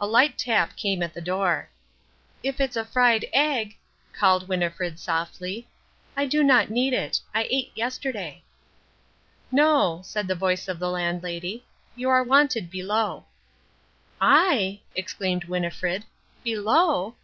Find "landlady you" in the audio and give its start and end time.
10.88-12.08